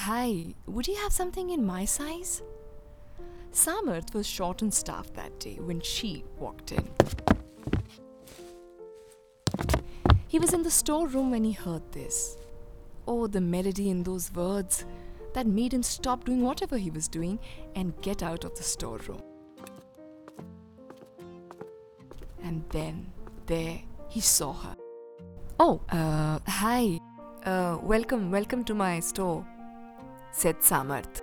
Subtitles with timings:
[0.00, 2.42] hi, would you have something in my size?
[3.52, 6.88] Samarth was short and staff that day when she walked in.
[10.26, 12.38] He was in the storeroom when he heard this.
[13.06, 14.86] Oh, the melody in those words
[15.34, 17.38] that made him stop doing whatever he was doing
[17.74, 19.20] and get out of the storeroom.
[22.42, 23.12] And then,
[23.44, 24.76] there, he saw her.
[25.58, 27.00] Oh, uh, hi.
[27.44, 29.46] Uh, welcome, welcome to my store,
[30.32, 31.22] said Samarth.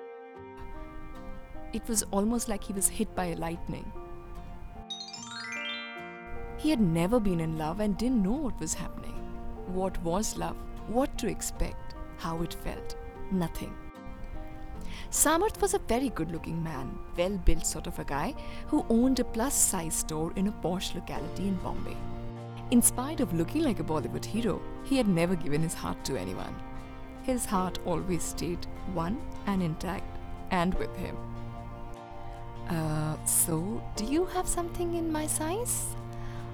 [1.73, 3.91] It was almost like he was hit by a lightning.
[6.57, 9.13] He had never been in love and didn't know what was happening.
[9.67, 10.57] What was love?
[10.87, 11.95] What to expect?
[12.17, 12.95] How it felt?
[13.31, 13.75] Nothing.
[15.09, 18.33] Samarth was a very good looking man, well built sort of a guy
[18.67, 21.95] who owned a plus size store in a posh locality in Bombay.
[22.71, 26.17] In spite of looking like a Bollywood hero, he had never given his heart to
[26.17, 26.55] anyone.
[27.27, 30.17] His heart always stayed one and intact
[30.49, 31.17] and with him.
[32.69, 35.97] Uh, so, do you have something in my size?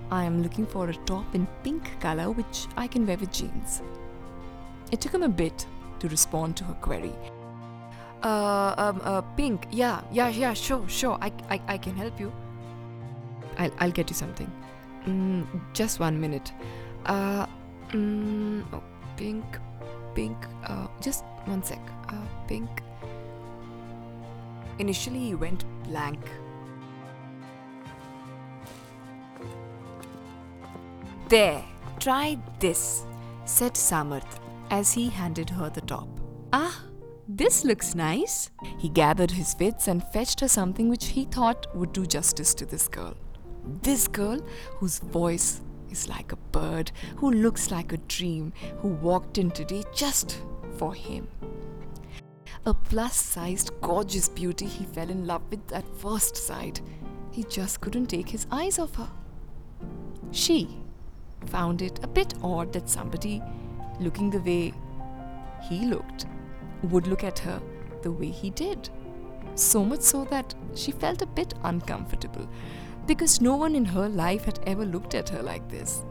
[0.10, 3.84] I am looking for a top in pink color which I can wear with jeans.
[4.92, 5.68] It took him a bit
[6.00, 7.14] to respond to her query.
[8.24, 9.68] Uh, um, uh, pink.
[9.70, 11.20] Yeah, yeah, yeah, sure, sure.
[11.22, 12.34] I, I, I can help you.
[13.60, 14.52] I'll, I'll get you something.
[15.06, 16.52] Mm, just one minute.
[17.06, 17.46] Uh,
[17.90, 18.82] mm, oh,
[19.18, 19.46] pink,
[20.16, 20.38] pink.
[20.66, 21.80] Uh, just one sec.
[22.10, 22.16] Uh,
[22.48, 22.70] pink.
[24.80, 26.20] Initially, he went blank.
[31.30, 31.64] There,
[32.00, 33.06] try this,
[33.46, 36.08] said Samarth as he handed her the top.
[36.52, 36.84] Ah,
[37.28, 38.52] this looks nice.
[38.78, 42.66] He gathered his wits and fetched her something which he thought would do justice to
[42.66, 43.16] this girl.
[43.82, 44.40] This girl
[44.78, 45.62] whose voice
[46.08, 50.42] like a bird, who looks like a dream, who walked in today just
[50.78, 51.28] for him.
[52.66, 56.82] A plus sized, gorgeous beauty he fell in love with at first sight.
[57.32, 59.10] He just couldn't take his eyes off her.
[60.32, 60.80] She
[61.48, 63.42] found it a bit odd that somebody
[64.00, 64.74] looking the way
[65.62, 66.26] he looked
[66.84, 67.62] would look at her
[68.02, 68.90] the way he did.
[69.56, 72.48] So much so that she felt a bit uncomfortable
[73.06, 76.04] because no one in her life had ever looked at her like this.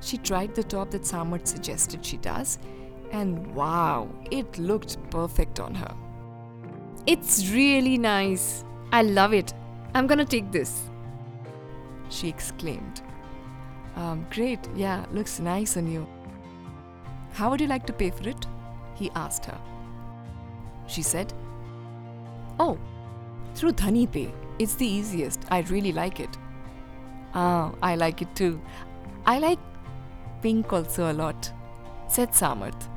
[0.00, 2.58] She tried the top that Samarth suggested she does,
[3.12, 5.94] and wow, it looked perfect on her.
[7.06, 8.64] It's really nice.
[8.92, 9.52] I love it.
[9.94, 10.90] I'm gonna take this.
[12.08, 13.02] She exclaimed.
[13.96, 16.06] Um, great, yeah, looks nice on you.
[17.32, 18.46] How would you like to pay for it?
[18.94, 19.58] He asked her.
[20.86, 21.32] She said,
[22.58, 22.78] Oh,
[23.56, 24.32] through Dhani Pay.
[24.58, 25.40] It's the easiest.
[25.50, 26.36] I really like it.
[27.34, 28.60] Ah, I like it too.
[29.24, 29.58] I like
[30.42, 31.50] pink also a lot,
[32.08, 32.88] said Samarth.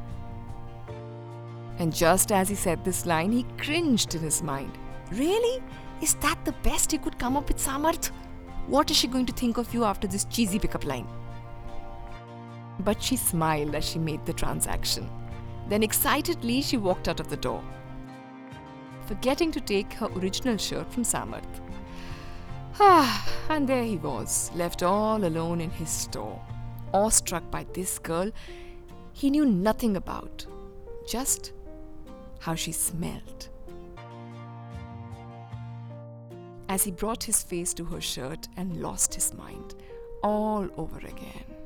[1.80, 4.78] And just as he said this line, he cringed in his mind.
[5.12, 5.64] Really?
[6.02, 8.12] Is that the best you could come up with, Samarth?
[8.68, 11.08] What is she going to think of you after this cheesy pickup line?
[12.82, 15.10] But she smiled as she made the transaction.
[15.70, 17.64] Then excitedly she walked out of the door,
[19.10, 21.62] forgetting to take her original shirt from Samarth.
[22.80, 26.40] Ah, and there he was, left all alone in his store,
[26.94, 28.32] awestruck by this girl
[29.12, 30.46] he knew nothing about,
[31.08, 31.54] just
[32.40, 33.50] how she smelled.
[36.70, 39.74] As he brought his face to her shirt and lost his mind
[40.22, 41.59] all over again.